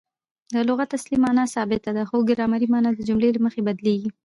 [0.53, 4.09] د لغت اصلي مانا ثابته ده؛ خو ګرامري مانا د جملې له مخه بدلیږي.